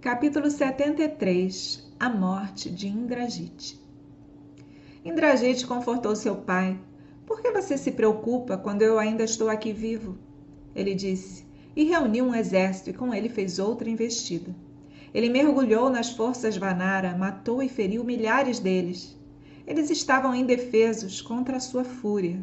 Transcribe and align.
Capítulo 0.00 0.50
73 0.50 1.92
A 2.00 2.08
morte 2.08 2.70
de 2.70 2.88
Indrajite 2.88 3.78
Indrajite 5.04 5.66
confortou 5.66 6.16
seu 6.16 6.36
pai. 6.36 6.80
Por 7.26 7.42
que 7.42 7.50
você 7.50 7.76
se 7.76 7.92
preocupa 7.92 8.56
quando 8.56 8.80
eu 8.80 8.98
ainda 8.98 9.24
estou 9.24 9.50
aqui 9.50 9.74
vivo? 9.74 10.16
Ele 10.74 10.94
disse, 10.94 11.44
e 11.76 11.84
reuniu 11.84 12.24
um 12.24 12.34
exército 12.34 12.88
e 12.88 12.94
com 12.94 13.12
ele 13.12 13.28
fez 13.28 13.58
outra 13.58 13.90
investida. 13.90 14.56
Ele 15.12 15.28
mergulhou 15.28 15.90
nas 15.90 16.08
forças 16.08 16.56
Vanara, 16.56 17.14
matou 17.14 17.62
e 17.62 17.68
feriu 17.68 18.02
milhares 18.02 18.58
deles. 18.58 19.14
Eles 19.66 19.90
estavam 19.90 20.34
indefesos 20.34 21.20
contra 21.20 21.58
a 21.58 21.60
sua 21.60 21.84
fúria. 21.84 22.40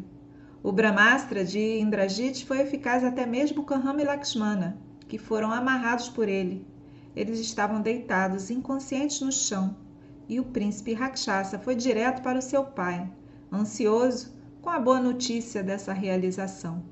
O 0.62 0.70
Brahmastra 0.70 1.44
de 1.44 1.80
Indrajite 1.80 2.46
foi 2.46 2.60
eficaz 2.60 3.02
até 3.02 3.26
mesmo 3.26 3.64
com 3.64 3.74
Rama 3.74 4.00
e 4.00 4.04
Lakshmana, 4.04 4.80
que 5.08 5.18
foram 5.18 5.50
amarrados 5.50 6.08
por 6.08 6.28
ele 6.28 6.64
eles 7.14 7.40
estavam 7.40 7.80
deitados 7.80 8.50
inconscientes 8.50 9.20
no 9.20 9.32
chão, 9.32 9.76
e 10.28 10.38
o 10.38 10.44
príncipe 10.44 10.92
Rakshasa 10.92 11.58
foi 11.58 11.74
direto 11.74 12.22
para 12.22 12.38
o 12.38 12.42
seu 12.42 12.64
pai, 12.64 13.10
ansioso 13.52 14.32
com 14.60 14.70
a 14.70 14.78
boa 14.78 15.00
notícia 15.00 15.62
dessa 15.62 15.92
realização. 15.92 16.82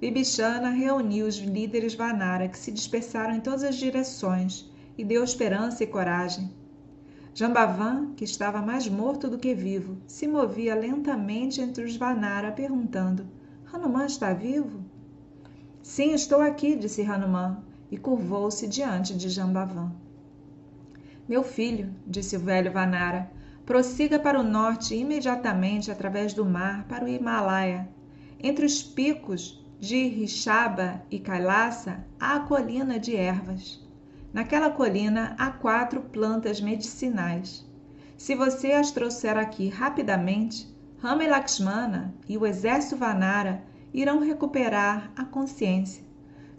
Bibixana 0.00 0.68
reuniu 0.68 1.26
os 1.26 1.36
líderes 1.36 1.94
Vanara 1.94 2.48
que 2.48 2.58
se 2.58 2.70
dispersaram 2.70 3.34
em 3.34 3.40
todas 3.40 3.64
as 3.64 3.76
direções 3.76 4.70
e 4.98 5.04
deu 5.04 5.24
esperança 5.24 5.82
e 5.82 5.86
coragem. 5.86 6.52
Jambavan, 7.34 8.12
que 8.14 8.24
estava 8.24 8.60
mais 8.60 8.86
morto 8.86 9.28
do 9.28 9.38
que 9.38 9.54
vivo, 9.54 9.96
se 10.06 10.28
movia 10.28 10.74
lentamente 10.74 11.60
entre 11.60 11.84
os 11.84 11.96
Vanara, 11.96 12.52
perguntando: 12.52 13.26
Hanuman 13.72 14.06
está 14.06 14.32
vivo? 14.32 14.84
Sim, 15.82 16.12
estou 16.12 16.40
aqui, 16.40 16.76
disse 16.76 17.02
Hanuman 17.02 17.62
e 17.90 17.96
curvou-se 17.96 18.66
diante 18.66 19.16
de 19.16 19.28
Jambavan. 19.28 19.92
Meu 21.28 21.42
filho, 21.42 21.94
disse 22.06 22.36
o 22.36 22.40
velho 22.40 22.70
Vanara, 22.70 23.30
prossiga 23.64 24.18
para 24.18 24.38
o 24.38 24.42
norte 24.42 24.94
imediatamente 24.94 25.90
através 25.90 26.34
do 26.34 26.44
mar 26.44 26.84
para 26.84 27.04
o 27.04 27.08
Himalaia. 27.08 27.88
Entre 28.38 28.66
os 28.66 28.82
picos 28.82 29.64
de 29.80 30.06
Rishaba 30.06 31.02
e 31.10 31.18
Kailasa 31.18 32.04
há 32.20 32.36
a 32.36 32.40
colina 32.40 32.98
de 32.98 33.16
ervas. 33.16 33.82
Naquela 34.32 34.70
colina 34.70 35.34
há 35.38 35.50
quatro 35.50 36.02
plantas 36.02 36.60
medicinais. 36.60 37.66
Se 38.18 38.34
você 38.34 38.72
as 38.72 38.90
trouxer 38.90 39.38
aqui 39.38 39.68
rapidamente, 39.68 40.68
Rama 40.98 41.24
e 41.24 41.28
Lakshmana 41.28 42.14
e 42.28 42.36
o 42.36 42.46
exército 42.46 42.96
Vanara 42.96 43.62
irão 43.94 44.20
recuperar 44.20 45.10
a 45.16 45.24
consciência 45.24 46.03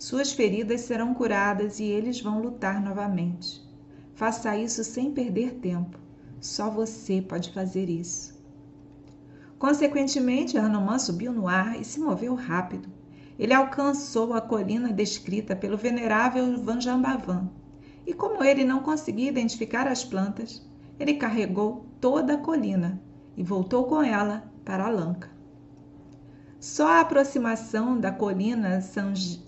suas 0.06 0.31
feridas 0.31 0.81
serão 0.81 1.16
curadas 1.16 1.80
e 1.80 1.84
eles 1.86 2.22
vão 2.22 2.39
lutar 2.39 2.80
novamente. 2.80 3.67
Faça 4.14 4.56
isso 4.56 4.84
sem 4.84 5.11
perder 5.11 5.56
tempo. 5.56 5.98
Só 6.39 6.70
você 6.70 7.23
pode 7.23 7.52
fazer 7.52 7.89
isso. 7.89 8.39
Consequentemente, 9.58 10.59
Hanuman 10.59 11.00
subiu 11.00 11.33
no 11.33 11.48
ar 11.48 11.81
e 11.81 11.83
se 11.83 12.00
moveu 12.00 12.36
rápido. 12.36 12.88
Ele 13.39 13.52
alcançou 13.52 14.36
a 14.36 14.42
colina 14.42 14.94
descrita 14.94 15.56
pelo 15.56 15.76
venerável 15.76 16.56
Vanjambavan. 16.61 17.50
E 18.06 18.14
como 18.14 18.44
ele 18.44 18.64
não 18.64 18.83
conseguia 18.83 19.30
identificar 19.30 19.88
as 19.88 20.06
plantas, 20.06 20.64
ele 21.00 21.16
carregou 21.16 21.83
toda 22.00 22.36
a 22.36 22.38
colina 22.38 23.02
e 23.36 23.42
voltou 23.42 23.86
com 23.86 24.03
ela 24.03 24.44
para 24.64 24.86
a 24.86 24.89
Lanka. 24.89 25.34
Só 26.59 26.88
a 26.88 27.02
aproximação 27.02 28.00
da 28.00 28.11
colina 28.11 28.81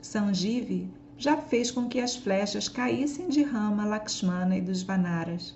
Sanjive 0.02 0.92
já 1.18 1.36
fez 1.36 1.72
com 1.72 1.88
que 1.88 2.00
as 2.00 2.16
flechas 2.16 2.70
caíssem 2.70 3.28
de 3.28 3.42
Rama, 3.42 3.86
Lakshmana 3.86 4.56
e 4.56 4.62
dos 4.62 4.84
Vanaras. 4.84 5.56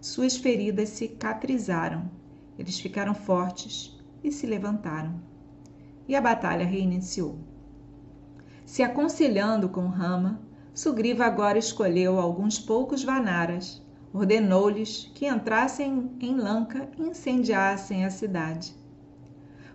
Suas 0.00 0.36
feridas 0.36 0.88
cicatrizaram. 0.90 2.10
Eles 2.58 2.80
ficaram 2.80 3.14
fortes 3.14 3.96
e 4.24 4.32
se 4.32 4.46
levantaram. 4.46 5.20
E 6.08 6.16
a 6.16 6.20
batalha 6.20 6.64
reiniciou. 6.64 7.38
Se 8.64 8.82
aconselhando 8.82 9.68
com 9.68 9.86
Rama, 9.86 10.40
Sugriva 10.74 11.24
agora 11.24 11.58
escolheu 11.58 12.18
alguns 12.18 12.58
poucos 12.58 13.04
Vanaras, 13.04 13.80
ordenou-lhes 14.12 15.10
que 15.14 15.26
entrassem 15.26 16.10
em 16.20 16.36
Lanka 16.36 16.88
e 16.98 17.02
incendiassem 17.02 18.04
a 18.04 18.10
cidade. 18.10 18.74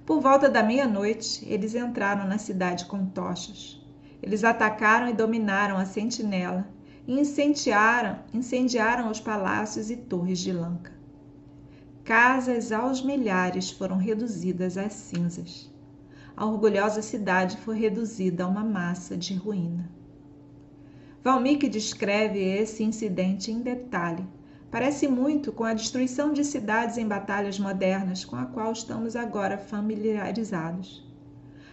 Por 0.06 0.20
volta 0.20 0.50
da 0.50 0.64
meia-noite, 0.64 1.46
eles 1.48 1.76
entraram 1.76 2.28
na 2.28 2.38
cidade 2.38 2.86
com 2.86 3.06
tochas. 3.06 3.80
Eles 4.22 4.44
atacaram 4.44 5.08
e 5.08 5.14
dominaram 5.14 5.78
a 5.78 5.86
sentinela 5.86 6.68
e 7.08 7.20
incendiaram, 7.20 8.20
incendiaram 8.34 9.10
os 9.10 9.20
palácios 9.20 9.92
e 9.92 9.96
torres 9.96 10.40
de 10.40 10.52
Lanka. 10.52 10.92
Casas 12.04 12.72
aos 12.72 13.02
milhares 13.04 13.70
foram 13.70 13.98
reduzidas 13.98 14.78
às 14.78 14.94
cinzas. 14.94 15.72
A 16.36 16.46
orgulhosa 16.46 17.02
cidade 17.02 17.58
foi 17.58 17.78
reduzida 17.78 18.44
a 18.44 18.48
uma 18.48 18.64
massa 18.64 19.16
de 19.16 19.36
ruína. 19.36 19.90
Valmiki 21.24 21.70
descreve 21.70 22.40
esse 22.40 22.84
incidente 22.84 23.52
em 23.52 23.62
detalhe 23.62 24.26
Parece 24.72 25.06
muito 25.06 25.52
com 25.52 25.66
a 25.66 25.74
destruição 25.74 26.32
de 26.32 26.46
cidades 26.46 26.98
em 26.98 27.06
batalhas 27.06 27.60
modernas 27.60 28.24
com 28.24 28.38
a 28.38 28.46
qual 28.46 28.72
estamos 28.72 29.18
agora 29.18 29.58
familiarizados. 29.58 31.06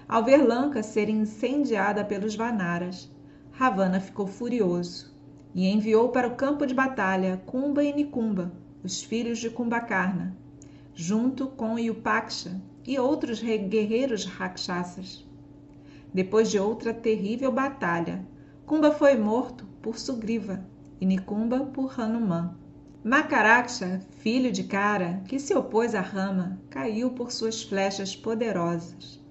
Ao 0.09 0.25
ver 0.25 0.38
Lanka 0.38 0.82
ser 0.82 1.08
incendiada 1.08 2.04
pelos 2.04 2.34
Vanaras, 2.34 3.08
Ravana 3.53 4.00
ficou 4.00 4.26
furioso 4.26 5.16
e 5.54 5.69
enviou 5.69 6.08
para 6.08 6.26
o 6.26 6.34
campo 6.34 6.66
de 6.66 6.75
batalha 6.75 7.41
Kumba 7.47 7.84
e 7.84 7.92
Nikumba, 7.92 8.53
os 8.82 9.00
filhos 9.00 9.38
de 9.38 9.48
Kumbakarna, 9.48 10.37
junto 10.92 11.47
com 11.47 11.78
Yupaksha 11.78 12.60
e 12.84 12.98
outros 12.98 13.41
guerreiros 13.41 14.25
rakshasas. 14.25 15.25
Depois 16.12 16.50
de 16.50 16.58
outra 16.58 16.92
terrível 16.92 17.53
batalha, 17.53 18.26
Kumba 18.66 18.91
foi 18.91 19.16
morto 19.16 19.66
por 19.81 19.97
Sugriva 20.00 20.66
e 21.00 21.06
Nikumba 21.06 21.60
por 21.60 22.00
Hanuman. 22.00 22.56
Makaraksha, 23.04 24.00
filho 24.19 24.50
de 24.50 24.64
Kara, 24.64 25.22
que 25.28 25.38
se 25.38 25.54
opôs 25.54 25.94
a 25.94 26.00
Rama, 26.00 26.60
caiu 26.69 27.10
por 27.10 27.31
suas 27.31 27.62
flechas 27.62 28.16
poderosas. 28.16 29.22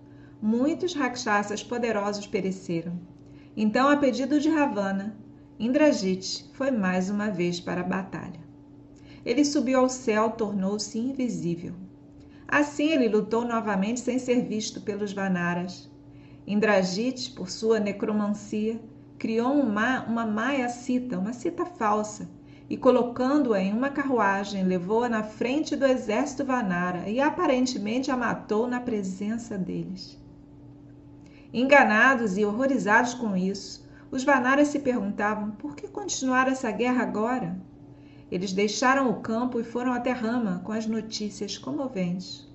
Muitos 0.41 0.93
rakshasas 0.93 1.61
poderosos 1.63 2.25
pereceram. 2.25 2.97
Então, 3.57 3.89
a 3.89 3.97
pedido 3.97 4.39
de 4.39 4.49
Ravana, 4.49 5.17
Indrajit 5.59 6.49
foi 6.53 6.71
mais 6.71 7.09
uma 7.09 7.29
vez 7.29 7.59
para 7.59 7.81
a 7.81 7.83
batalha. 7.83 8.39
Ele 9.25 9.43
subiu 9.43 9.79
ao 9.79 9.89
céu, 9.89 10.29
tornou-se 10.29 10.97
invisível. 10.97 11.73
Assim, 12.47 12.91
ele 12.91 13.09
lutou 13.09 13.43
novamente 13.43 13.99
sem 13.99 14.17
ser 14.17 14.45
visto 14.45 14.79
pelos 14.79 15.11
Vanaras. 15.11 15.91
Indrajit, 16.47 17.31
por 17.31 17.49
sua 17.49 17.81
necromancia, 17.81 18.79
criou 19.19 19.51
uma, 19.59 20.05
uma 20.05 20.25
maia 20.25 20.69
cita, 20.69 21.19
uma 21.19 21.33
cita 21.33 21.65
falsa, 21.65 22.29
e 22.69 22.75
colocando-a 22.75 23.61
em 23.61 23.71
uma 23.71 23.89
carruagem, 23.89 24.63
levou-a 24.63 25.07
na 25.07 25.23
frente 25.23 25.75
do 25.75 25.85
exército 25.85 26.43
Vanara 26.43 27.09
e 27.09 27.19
aparentemente 27.19 28.11
a 28.11 28.17
matou 28.17 28.67
na 28.67 28.79
presença 28.79 29.57
deles. 29.57 30.19
Enganados 31.53 32.37
e 32.37 32.43
horrorizados 32.43 33.13
com 33.13 33.37
isso, 33.37 33.87
os 34.11 34.23
Vanaras 34.23 34.67
se 34.67 34.79
perguntavam 34.79 35.51
por 35.51 35.75
que 35.75 35.87
continuar 35.87 36.47
essa 36.49 36.69
guerra 36.71 37.03
agora? 37.03 37.57
Eles 38.29 38.51
deixaram 38.51 39.09
o 39.09 39.21
campo 39.21 39.59
e 39.59 39.63
foram 39.63 39.93
até 39.93 40.11
Rama 40.11 40.61
com 40.63 40.73
as 40.73 40.85
notícias 40.85 41.57
comoventes. 41.57 42.45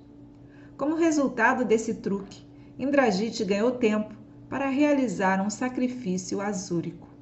Como 0.77 0.95
resultado 0.95 1.65
desse 1.65 1.95
truque, 1.95 2.45
Indrajit 2.77 3.43
ganhou 3.45 3.71
tempo 3.71 4.13
para 4.49 4.69
realizar 4.69 5.41
um 5.41 5.49
sacrifício 5.49 6.41
azúrico. 6.41 7.12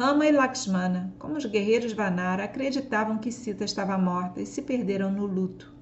Rama 0.00 0.24
e 0.24 0.32
Lakshmana, 0.32 1.12
como 1.18 1.36
os 1.36 1.44
guerreiros 1.44 1.92
Vanara, 1.92 2.44
acreditavam 2.44 3.18
que 3.18 3.30
Sita 3.30 3.64
estava 3.64 3.98
morta 3.98 4.40
e 4.40 4.46
se 4.46 4.62
perderam 4.62 5.12
no 5.12 5.26
luto. 5.26 5.74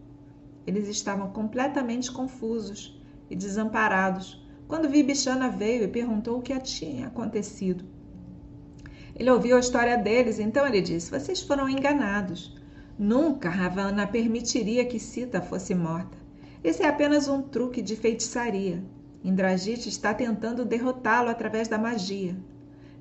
Eles 0.67 0.89
estavam 0.89 1.31
completamente 1.31 2.11
confusos 2.11 3.01
e 3.31 3.37
desamparados 3.37 4.45
quando 4.67 4.89
Vibhishana 4.89 5.49
veio 5.49 5.85
e 5.85 5.89
perguntou 5.89 6.37
o 6.37 6.43
que 6.43 6.59
tinha 6.59 7.07
acontecido. 7.07 7.85
Ele 9.15 9.31
ouviu 9.31 9.57
a 9.57 9.61
história 9.61 9.97
deles, 9.97 10.41
então 10.41 10.67
ele 10.67 10.81
disse: 10.81 11.13
Vocês 11.13 11.41
foram 11.41 11.69
enganados. 11.69 12.61
Nunca 12.99 13.49
Ravana 13.49 14.05
permitiria 14.05 14.85
que 14.85 14.99
Sita 14.99 15.41
fosse 15.41 15.77
morta. 15.77 16.19
Esse 16.65 16.83
é 16.83 16.89
apenas 16.89 17.29
um 17.29 17.41
truque 17.41 17.81
de 17.81 17.95
feitiçaria. 17.95 18.83
Indrajit 19.23 19.89
está 19.89 20.13
tentando 20.13 20.65
derrotá-lo 20.65 21.29
através 21.29 21.69
da 21.69 21.79
magia. 21.79 22.37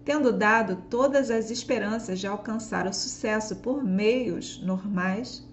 Tendo 0.07 0.31
dado 0.31 0.83
todas 0.89 1.29
as 1.29 1.51
esperanças 1.51 2.17
de 2.17 2.27
alcançar 2.27 2.87
o 2.87 2.93
sucesso 2.93 3.57
por 3.57 3.83
meios 3.83 4.57
normais, 4.63 5.45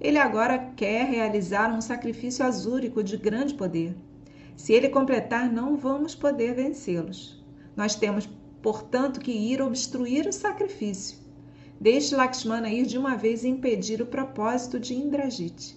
ele 0.00 0.16
agora 0.16 0.70
quer 0.76 1.06
realizar 1.06 1.74
um 1.74 1.80
sacrifício 1.80 2.46
azúrico 2.46 3.02
de 3.02 3.16
grande 3.16 3.54
poder. 3.54 3.96
Se 4.54 4.72
ele 4.72 4.90
completar, 4.90 5.50
não 5.52 5.76
vamos 5.76 6.14
poder 6.14 6.54
vencê-los. 6.54 7.44
Nós 7.76 7.96
temos 7.96 8.28
portanto, 8.62 9.18
que 9.18 9.32
ir 9.32 9.60
obstruir 9.60 10.28
o 10.28 10.32
sacrifício. 10.32 11.18
Deixe 11.80 12.14
Lakshmana 12.14 12.70
ir 12.70 12.86
de 12.86 12.96
uma 12.96 13.16
vez 13.16 13.42
e 13.42 13.48
impedir 13.48 14.00
o 14.00 14.06
propósito 14.06 14.78
de 14.78 14.94
Indrajit. 14.94 15.76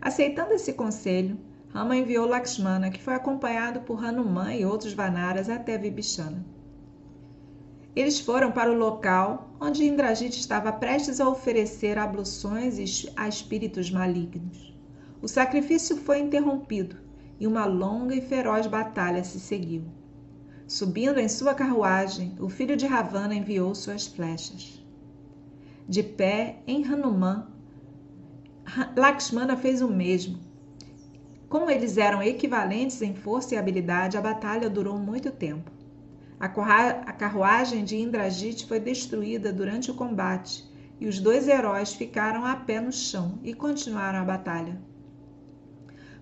Aceitando 0.00 0.52
esse 0.52 0.72
conselho, 0.72 1.38
Rama 1.68 1.96
enviou 1.96 2.26
Lakshmana, 2.26 2.90
que 2.90 3.00
foi 3.00 3.14
acompanhado 3.14 3.82
por 3.82 4.04
Hanuman 4.04 4.52
e 4.52 4.66
outros 4.66 4.92
Vanaras 4.92 5.48
até 5.48 5.78
Vibhishana. 5.78 6.44
Eles 7.96 8.18
foram 8.18 8.50
para 8.50 8.72
o 8.72 8.76
local 8.76 9.54
onde 9.60 9.84
Indrajit 9.84 10.38
estava 10.38 10.72
prestes 10.72 11.20
a 11.20 11.28
oferecer 11.28 11.96
abluções 11.96 13.06
a 13.14 13.28
espíritos 13.28 13.90
malignos. 13.90 14.74
O 15.22 15.28
sacrifício 15.28 15.96
foi 15.96 16.18
interrompido 16.18 16.96
e 17.38 17.46
uma 17.46 17.64
longa 17.64 18.14
e 18.14 18.20
feroz 18.20 18.66
batalha 18.66 19.22
se 19.22 19.38
seguiu. 19.38 19.84
Subindo 20.66 21.20
em 21.20 21.28
sua 21.28 21.54
carruagem, 21.54 22.34
o 22.40 22.48
filho 22.48 22.76
de 22.76 22.86
Ravana 22.86 23.34
enviou 23.34 23.74
suas 23.74 24.06
flechas. 24.06 24.82
De 25.88 26.02
pé 26.02 26.62
em 26.66 26.84
Hanuman, 26.84 27.46
Lakshmana 28.96 29.56
fez 29.56 29.82
o 29.82 29.88
mesmo. 29.88 30.38
Como 31.48 31.70
eles 31.70 31.96
eram 31.96 32.22
equivalentes 32.22 33.00
em 33.02 33.14
força 33.14 33.54
e 33.54 33.58
habilidade, 33.58 34.16
a 34.16 34.20
batalha 34.20 34.68
durou 34.68 34.98
muito 34.98 35.30
tempo. 35.30 35.70
A 36.44 37.12
carruagem 37.14 37.86
de 37.86 37.96
Indrajit 37.96 38.66
foi 38.66 38.78
destruída 38.78 39.50
durante 39.50 39.90
o 39.90 39.94
combate 39.94 40.70
e 41.00 41.06
os 41.06 41.18
dois 41.18 41.48
heróis 41.48 41.94
ficaram 41.94 42.44
a 42.44 42.54
pé 42.54 42.82
no 42.82 42.92
chão 42.92 43.38
e 43.42 43.54
continuaram 43.54 44.18
a 44.18 44.24
batalha. 44.24 44.78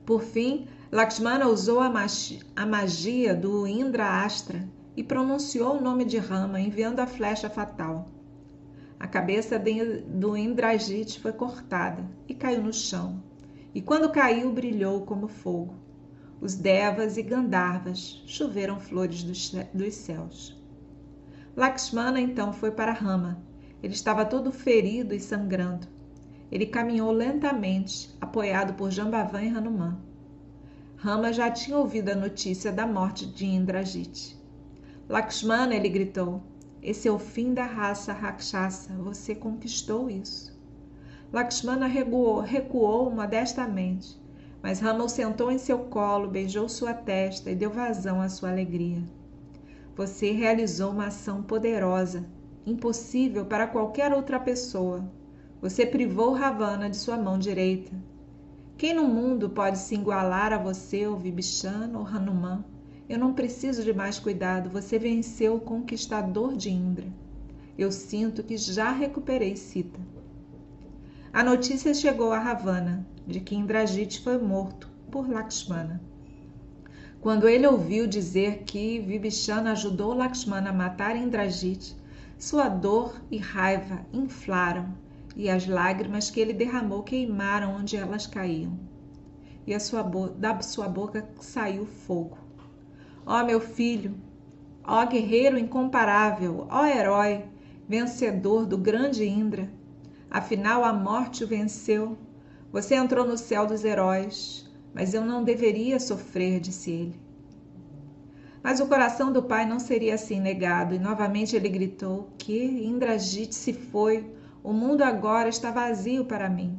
Por 0.07 0.23
fim, 0.23 0.69
Lakshmana 0.93 1.49
usou 1.49 1.81
a 1.81 1.91
magia, 1.91 3.35
do 3.35 3.67
Indra 3.67 4.25
Astra 4.25 4.65
e 4.97 5.03
pronunciou 5.03 5.77
o 5.77 5.83
nome 5.83 6.05
de 6.05 6.19
Rama, 6.19 6.61
enviando 6.61 7.01
a 7.01 7.07
flecha 7.07 7.51
fatal. 7.51 8.07
A 9.01 9.09
cabeça 9.09 9.61
do 10.07 10.37
Indrajit 10.37 11.19
foi 11.19 11.33
cortada 11.33 12.09
e 12.29 12.35
caiu 12.35 12.63
no 12.63 12.73
chão, 12.73 13.21
e 13.75 13.83
quando 13.83 14.13
caiu, 14.13 14.53
brilhou 14.53 15.01
como 15.05 15.27
fogo 15.27 15.82
os 16.43 16.57
devas 16.57 17.17
e 17.17 17.23
gandharvas 17.23 18.21
choveram 18.27 18.81
flores 18.81 19.23
dos, 19.23 19.95
céus. 19.95 20.61
Lakshmana 21.57 22.21
então 22.21 22.53
foi 22.53 22.73
para 22.73 22.91
Rama. 22.91 23.41
Ele 23.81 23.93
estava 23.95 24.25
todo 24.25 24.51
ferido 24.51 25.15
e 25.15 25.21
sangrando. 25.21 25.87
Ele 26.51 26.67
caminhou 26.67 27.13
lentamente, 27.13 28.13
apoiado 28.21 28.75
por 28.75 28.91
Jambavan 28.91 29.43
e 29.43 29.49
Hanuman. 29.51 29.97
Rama 30.97 31.33
já 31.33 31.49
tinha 31.49 31.79
ouvido 31.79 32.09
a 32.09 32.17
notícia 32.17 32.73
da 32.73 32.89
morte 32.89 33.25
de 33.25 33.47
Indrajit. 33.47 34.37
Lakshmana, 35.09 35.77
ele 35.77 35.89
gritou, 35.89 36.43
esse 36.83 37.07
é 37.07 37.13
o 37.13 37.21
fim 37.21 37.55
da 37.55 37.67
raça 37.67 38.13
Rakshasa, 38.13 38.93
você 38.95 39.33
conquistou 39.33 40.11
isso. 40.11 40.61
Lakshmana 41.33 41.87
recuou, 41.87 42.41
recuou 42.41 43.13
modestamente 43.13 44.21
mas 44.63 44.79
Rama 44.79 45.05
o 45.05 45.09
sentou 45.09 45.51
em 45.51 45.59
seu 45.59 45.81
colo, 45.81 46.29
beijou 46.29 46.69
sua 46.69 46.95
testa 46.95 47.51
e 47.51 47.55
deu 47.55 47.69
vazão 47.69 48.23
à 48.23 48.29
sua 48.29 48.51
alegria. 48.51 49.03
Você 49.97 50.31
realizou 50.31 50.93
uma 50.93 51.07
ação 51.07 51.43
poderosa, 51.43 52.25
impossível 52.65 53.45
para 53.45 53.67
qualquer 53.67 54.13
outra 54.13 54.39
pessoa. 54.39 55.05
Você 55.61 55.85
privou 55.85 56.33
Ravana 56.33 56.89
de 56.89 56.97
sua 56.97 57.17
mão 57.17 57.39
direita. 57.39 57.93
Quem 58.79 58.95
no 58.95 59.05
mundo 59.05 59.51
pode 59.51 59.79
se 59.79 59.97
igualar 59.97 60.53
a 60.53 60.59
você, 60.59 61.07
ou 61.07 61.17
Vibhishana, 61.17 61.99
ou 61.99 62.07
Hanuman? 62.07 62.65
Eu 63.09 63.19
não 63.19 63.35
preciso 63.35 63.83
de 63.83 63.93
mais 63.93 64.19
cuidado, 64.19 64.71
você 64.71 64.99
venceu 64.99 65.57
o 65.57 65.61
conquistador 65.61 66.57
de 66.57 66.71
Indra. 66.71 67.07
Eu 67.77 67.91
sinto 67.91 68.43
que 68.45 68.57
já 68.57 68.93
recuperei 68.93 69.57
Sita. 69.57 70.01
A 71.33 71.43
notícia 71.43 71.93
chegou 71.93 72.33
a 72.33 72.39
Ravana 72.39 73.07
de 73.27 73.41
que 73.41 73.55
Indrajit 73.55 74.21
foi 74.21 74.39
morto 74.39 74.91
por 75.11 75.29
Lakshmana. 75.29 76.01
Quando 77.21 77.49
ele 77.49 77.67
ouviu 77.67 78.07
dizer 78.07 78.65
que 78.65 78.99
Vibhishana 78.99 79.73
ajudou 79.73 80.13
Lakshmana 80.13 80.71
a 80.71 80.73
matar 80.73 81.15
Indrajit, 81.17 81.97
sua 82.37 82.69
dor 82.69 83.23
e 83.31 83.39
raiva 83.39 84.05
inflaram 84.13 84.95
e 85.37 85.49
as 85.49 85.67
lágrimas 85.67 86.31
que 86.31 86.41
ele 86.41 86.53
derramou 86.53 87.03
queimaram 87.03 87.77
onde 87.77 87.97
elas 87.97 88.27
caíam. 88.27 88.79
E 89.67 89.79
sua 89.79 90.03
da 90.03 90.61
sua 90.61 90.89
boca 90.89 91.29
saiu 91.41 91.87
fogo. 91.87 92.37
Ó 93.25 93.41
oh, 93.41 93.45
meu 93.45 93.61
filho, 93.61 94.17
ó 94.85 95.03
oh, 95.03 95.07
guerreiro 95.07 95.57
incomparável, 95.57 96.67
ó 96.69 96.83
oh, 96.83 96.85
herói, 96.85 97.45
vencedor 97.89 98.67
do 98.67 98.77
grande 98.77 99.25
Indra, 99.25 99.71
afinal 100.29 100.83
a 100.83 100.93
morte 100.93 101.45
o 101.45 101.47
venceu 101.47 102.19
você 102.73 102.95
entrou 102.95 103.27
no 103.27 103.37
céu 103.37 103.67
dos 103.67 103.85
heróis, 103.85 104.67
mas 104.95 105.13
eu 105.13 105.23
não 105.23 105.45
deveria 105.45 106.01
sofrer, 106.01 106.59
disse 106.59 106.91
ele. 106.91 107.21
Mas 108.63 108.81
o 108.81 108.87
coração 108.87 109.31
do 109.31 109.43
pai 109.43 109.67
não 109.67 109.79
seria 109.79 110.15
assim 110.15 110.41
negado, 110.41 110.95
e 110.95 110.99
novamente 110.99 111.55
ele 111.55 111.69
gritou: 111.69 112.31
Que 112.39 112.65
Indrajit 112.87 113.55
se 113.55 113.75
foi, 113.75 114.33
o 114.65 114.73
mundo 114.73 115.03
agora 115.03 115.51
está 115.51 115.71
vazio 115.71 116.25
para 116.25 116.49
mim. 116.49 116.79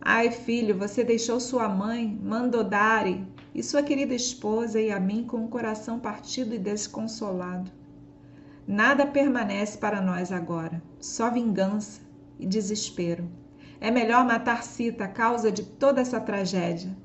Ai, 0.00 0.30
filho, 0.30 0.76
você 0.76 1.02
deixou 1.02 1.40
sua 1.40 1.68
mãe, 1.68 2.20
Mandodari, 2.22 3.26
e 3.54 3.62
sua 3.62 3.82
querida 3.82 4.14
esposa 4.14 4.78
e 4.78 4.90
a 4.90 5.00
mim 5.00 5.24
com 5.24 5.44
o 5.44 5.48
coração 5.48 5.98
partido 5.98 6.54
e 6.54 6.58
desconsolado. 6.58 7.70
Nada 8.66 9.06
permanece 9.06 9.78
para 9.78 10.00
nós 10.00 10.30
agora, 10.30 10.82
só 11.00 11.30
vingança 11.30 12.02
e 12.38 12.46
desespero. 12.46 13.26
É 13.78 13.90
melhor 13.90 14.24
matar 14.24 14.62
Sita, 14.62 15.04
a 15.04 15.08
causa 15.08 15.52
de 15.52 15.62
toda 15.62 16.00
essa 16.00 16.18
tragédia. 16.18 16.96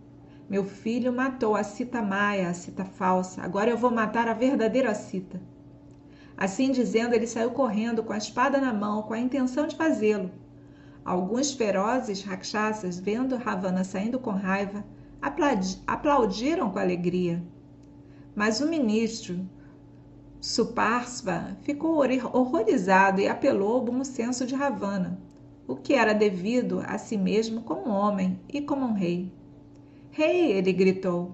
Meu 0.50 0.64
filho 0.64 1.12
matou 1.12 1.56
a 1.56 1.64
Sita 1.64 2.02
Maia, 2.02 2.50
a 2.50 2.54
Sita 2.54 2.86
falsa. 2.86 3.42
Agora 3.42 3.70
eu 3.70 3.78
vou 3.78 3.92
matar 3.92 4.28
a 4.30 4.34
verdadeira 4.34 4.94
Sita. 4.96 5.42
Assim 6.38 6.72
dizendo, 6.72 7.14
ele 7.14 7.28
saiu 7.28 7.52
correndo 7.52 8.04
com 8.04 8.14
a 8.14 8.18
espada 8.18 8.60
na 8.60 8.74
mão, 8.74 9.04
com 9.04 9.14
a 9.14 9.20
intenção 9.20 9.68
de 9.68 9.76
fazê-lo. 9.76 10.32
Alguns 11.04 11.52
ferozes 11.52 12.24
rakshasas, 12.24 13.00
vendo 13.00 13.36
Ravana 13.36 13.84
saindo 13.84 14.18
com 14.18 14.32
raiva, 14.32 14.84
aplaudiram 15.86 16.72
com 16.72 16.80
alegria. 16.80 17.44
Mas 18.34 18.62
o 18.62 18.68
ministro, 18.68 19.40
Suparsva, 20.40 21.58
ficou 21.64 22.02
horrorizado 22.34 23.20
e 23.20 23.28
apelou 23.28 23.76
ao 23.76 23.82
bom 23.82 24.04
senso 24.04 24.46
de 24.46 24.56
Ravana 24.56 25.20
o 25.72 25.78
que 25.78 25.94
era 25.94 26.14
devido 26.14 26.84
a 26.86 26.98
si 26.98 27.16
mesmo 27.16 27.62
como 27.62 27.90
homem 27.90 28.38
e 28.52 28.62
como 28.62 28.86
um 28.86 28.94
rei. 28.94 29.32
Rei, 30.10 30.52
ele 30.52 30.74
gritou, 30.74 31.32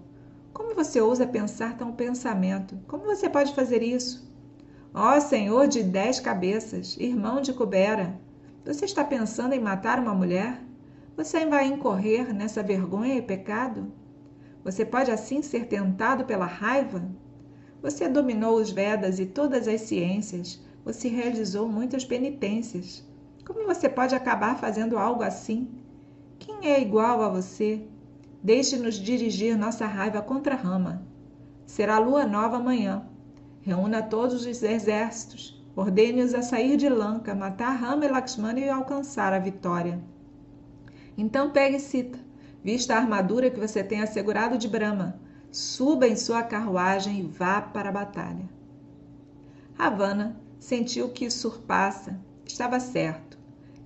como 0.53 0.75
você 0.75 1.01
ousa 1.01 1.25
pensar 1.25 1.75
tão 1.75 1.91
pensamento? 1.91 2.77
Como 2.87 3.05
você 3.05 3.27
pode 3.27 3.55
fazer 3.55 3.81
isso? 3.81 4.31
Ó 4.93 5.17
oh, 5.17 5.21
Senhor 5.21 5.67
de 5.67 5.81
dez 5.81 6.19
cabeças, 6.19 6.95
irmão 6.99 7.41
de 7.41 7.51
Cubera, 7.51 8.19
você 8.63 8.85
está 8.85 9.03
pensando 9.03 9.53
em 9.53 9.59
matar 9.59 9.97
uma 9.97 10.13
mulher? 10.13 10.61
Você 11.15 11.43
vai 11.47 11.65
incorrer 11.65 12.31
nessa 12.31 12.61
vergonha 12.61 13.15
e 13.15 13.21
pecado? 13.23 13.91
Você 14.63 14.85
pode 14.85 15.09
assim 15.09 15.41
ser 15.41 15.65
tentado 15.65 16.25
pela 16.25 16.45
raiva? 16.45 17.09
Você 17.81 18.07
dominou 18.07 18.57
os 18.57 18.69
Vedas 18.69 19.19
e 19.19 19.25
todas 19.25 19.67
as 19.67 19.81
ciências, 19.81 20.63
você 20.85 21.07
realizou 21.07 21.67
muitas 21.67 22.05
penitências. 22.05 23.06
Como 23.47 23.65
você 23.65 23.87
pode 23.87 24.13
acabar 24.13 24.57
fazendo 24.59 24.97
algo 24.97 25.23
assim? 25.23 25.69
Quem 26.37 26.69
é 26.69 26.81
igual 26.81 27.21
a 27.21 27.29
você? 27.29 27.87
Deixe-nos 28.43 28.95
dirigir 28.95 29.57
nossa 29.57 29.85
raiva 29.85 30.21
contra 30.21 30.53
Rama. 30.53 31.01
Será 31.65 31.97
lua 31.97 32.25
nova 32.25 32.57
amanhã. 32.57 33.07
Reúna 33.61 34.03
todos 34.03 34.45
os 34.45 34.61
exércitos. 34.61 35.65
Ordene-os 35.77 36.33
a 36.33 36.41
sair 36.41 36.75
de 36.75 36.89
Lanka, 36.89 37.33
matar 37.33 37.71
Rama 37.71 38.05
e 38.05 38.09
Lakshmana 38.09 38.59
e 38.59 38.69
alcançar 38.69 39.31
a 39.31 39.39
vitória. 39.39 40.03
Então 41.17 41.51
pegue 41.51 41.79
Sita, 41.79 42.19
vista 42.61 42.95
a 42.95 42.97
armadura 42.97 43.49
que 43.49 43.61
você 43.61 43.81
tem 43.81 44.01
assegurado 44.01 44.57
de 44.57 44.67
Brahma, 44.67 45.21
suba 45.53 46.05
em 46.05 46.17
sua 46.17 46.43
carruagem 46.43 47.21
e 47.21 47.23
vá 47.23 47.61
para 47.61 47.87
a 47.87 47.93
batalha. 47.93 48.49
Ravana 49.75 50.35
sentiu 50.59 51.07
que 51.09 51.29
Surpassa 51.29 52.19
estava 52.45 52.77
certo 52.79 53.26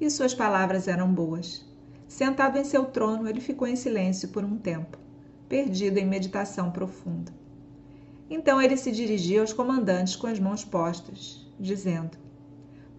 e 0.02 0.10
suas 0.10 0.34
palavras 0.34 0.88
eram 0.88 1.14
boas. 1.14 1.64
Sentado 2.08 2.58
em 2.58 2.64
seu 2.66 2.86
trono, 2.86 3.30
ele 3.30 3.40
ficou 3.40 3.68
em 3.68 3.76
silêncio 3.76 4.30
por 4.30 4.44
um 4.44 4.58
tempo, 4.58 4.98
perdido 5.48 6.00
em 6.00 6.06
meditação 6.06 6.72
profunda. 6.72 7.32
Então 8.30 8.62
ele 8.62 8.76
se 8.76 8.92
dirigia 8.92 9.42
aos 9.42 9.54
comandantes 9.54 10.16
com 10.16 10.26
as 10.26 10.40
mãos 10.40 10.66
postas, 10.66 11.48
dizendo: 11.60 12.18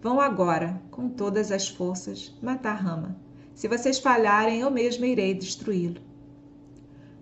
Vão 0.01 0.21
agora, 0.21 0.81
com 0.89 1.09
todas 1.09 1.51
as 1.51 1.67
forças, 1.67 2.33
matar 2.41 2.75
Rama. 2.75 3.15
Se 3.53 3.67
vocês 3.67 3.99
falharem, 3.99 4.61
eu 4.61 4.71
mesmo 4.71 5.05
irei 5.05 5.33
destruí-lo. 5.33 6.01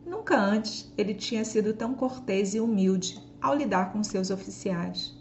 Nunca 0.05 0.37
antes 0.37 0.91
ele 0.97 1.13
tinha 1.13 1.43
sido 1.43 1.73
tão 1.73 1.93
cortês 1.93 2.53
e 2.53 2.59
humilde 2.59 3.21
ao 3.41 3.55
lidar 3.55 3.91
com 3.91 4.03
seus 4.03 4.29
oficiais. 4.29 5.15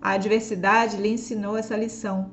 A 0.00 0.12
adversidade 0.12 0.96
lhe 0.96 1.08
ensinou 1.08 1.56
essa 1.56 1.76
lição. 1.76 2.30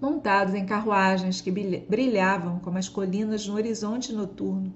Montados 0.00 0.54
em 0.54 0.64
carruagens 0.64 1.40
que 1.40 1.50
brilhavam 1.50 2.60
como 2.60 2.78
as 2.78 2.88
colinas 2.88 3.46
no 3.48 3.54
horizonte 3.54 4.12
noturno, 4.12 4.72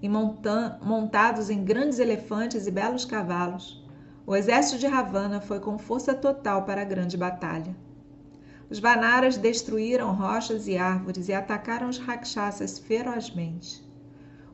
e 0.00 0.08
montados 0.08 1.50
em 1.50 1.62
grandes 1.62 1.98
elefantes 1.98 2.66
e 2.66 2.70
belos 2.70 3.04
cavalos, 3.04 3.84
o 4.26 4.34
exército 4.34 4.78
de 4.78 4.86
Ravana 4.86 5.42
foi 5.42 5.60
com 5.60 5.76
força 5.76 6.14
total 6.14 6.64
para 6.64 6.80
a 6.80 6.86
grande 6.86 7.18
batalha. 7.18 7.76
Os 8.70 8.78
Vanaras 8.78 9.36
destruíram 9.36 10.14
rochas 10.14 10.66
e 10.66 10.78
árvores 10.78 11.28
e 11.28 11.34
atacaram 11.34 11.90
os 11.90 11.98
Rakshasas 11.98 12.78
ferozmente. 12.78 13.84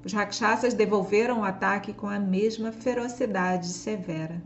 Os 0.04 0.12
Rakshasas 0.12 0.75
devolveram 0.75 1.40
o 1.40 1.44
ataque 1.44 1.92
com 1.92 2.08
a 2.08 2.18
mesma 2.18 2.72
ferocidade 2.72 3.68
severa. 3.68 4.42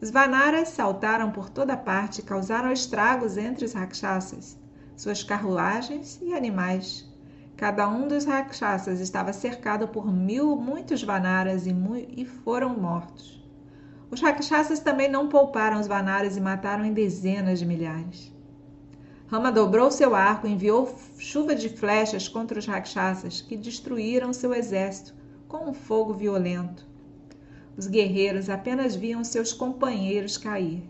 Os 0.00 0.10
Vanaras 0.10 0.68
saltaram 0.68 1.32
por 1.32 1.50
toda 1.50 1.76
parte 1.76 2.20
e 2.20 2.24
causaram 2.24 2.70
estragos 2.70 3.36
entre 3.36 3.64
os 3.64 3.72
Rakshasas, 3.72 4.59
suas 5.00 5.22
carruagens 5.22 6.20
e 6.20 6.34
animais. 6.34 7.10
Cada 7.56 7.88
um 7.88 8.06
dos 8.06 8.26
Rakshasas 8.26 9.00
estava 9.00 9.32
cercado 9.32 9.88
por 9.88 10.12
mil 10.12 10.54
muitos 10.56 11.02
Vanaras 11.02 11.66
e, 11.66 11.74
e 12.18 12.26
foram 12.26 12.78
mortos. 12.78 13.42
Os 14.10 14.20
Rakshasas 14.20 14.78
também 14.80 15.10
não 15.10 15.26
pouparam 15.26 15.80
os 15.80 15.86
Vanaras 15.86 16.36
e 16.36 16.40
mataram 16.40 16.84
em 16.84 16.92
dezenas 16.92 17.60
de 17.60 17.64
milhares. 17.64 18.30
Rama 19.26 19.50
dobrou 19.50 19.90
seu 19.90 20.14
arco 20.14 20.46
e 20.46 20.52
enviou 20.52 20.94
chuva 21.16 21.54
de 21.54 21.70
flechas 21.70 22.28
contra 22.28 22.58
os 22.58 22.66
Rakshasas, 22.66 23.40
que 23.40 23.56
destruíram 23.56 24.34
seu 24.34 24.52
exército 24.52 25.14
com 25.48 25.70
um 25.70 25.72
fogo 25.72 26.12
violento. 26.12 26.86
Os 27.74 27.86
guerreiros 27.86 28.50
apenas 28.50 28.94
viam 28.94 29.24
seus 29.24 29.50
companheiros 29.50 30.36
cair. 30.36 30.86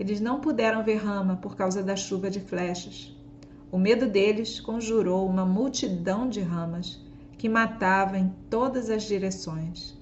Eles 0.00 0.20
não 0.20 0.40
puderam 0.40 0.82
ver 0.82 0.96
Rama 0.96 1.36
por 1.36 1.54
causa 1.54 1.80
da 1.80 1.94
chuva 1.94 2.28
de 2.28 2.40
flechas. 2.40 3.15
O 3.76 3.78
medo 3.78 4.08
deles 4.08 4.58
conjurou 4.58 5.28
uma 5.28 5.44
multidão 5.44 6.26
de 6.26 6.40
ramas 6.40 6.98
que 7.36 7.46
matava 7.46 8.16
em 8.16 8.32
todas 8.48 8.88
as 8.88 9.02
direções. 9.02 9.94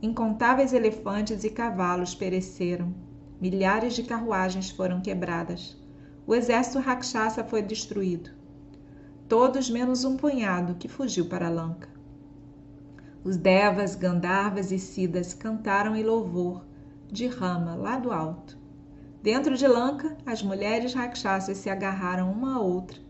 Incontáveis 0.00 0.72
elefantes 0.72 1.42
e 1.42 1.50
cavalos 1.50 2.14
pereceram. 2.14 2.94
Milhares 3.40 3.94
de 3.94 4.04
carruagens 4.04 4.70
foram 4.70 5.00
quebradas 5.00 5.76
o 6.24 6.34
exército 6.34 6.80
Rakshasa 6.80 7.44
foi 7.44 7.62
destruído. 7.62 8.30
Todos 9.28 9.70
menos 9.70 10.04
um 10.04 10.16
punhado 10.16 10.74
que 10.74 10.88
fugiu 10.88 11.28
para 11.28 11.48
Lanka. 11.48 11.88
Os 13.22 13.36
Devas, 13.36 13.94
Gandharvas 13.94 14.72
e 14.72 14.78
Siddhas 14.78 15.34
cantaram 15.34 15.94
em 15.94 16.02
louvor 16.02 16.64
de 17.10 17.28
Rama 17.28 17.76
lá 17.76 17.96
do 17.98 18.12
alto. 18.12 18.58
Dentro 19.22 19.56
de 19.56 19.66
Lanka, 19.68 20.16
as 20.26 20.42
mulheres 20.42 20.94
Rakshasas 20.94 21.58
se 21.58 21.70
agarraram 21.70 22.30
uma 22.32 22.56
a 22.56 22.60
outra, 22.60 23.05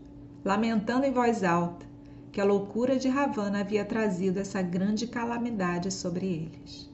lamentando 0.47 1.05
em 1.05 1.11
voz 1.11 1.43
alta 1.43 1.85
que 2.31 2.39
a 2.39 2.45
loucura 2.45 2.95
de 2.95 3.09
Ravana 3.09 3.59
havia 3.59 3.83
trazido 3.83 4.39
essa 4.39 4.61
grande 4.61 5.05
calamidade 5.05 5.91
sobre 5.91 6.25
eles. 6.25 6.89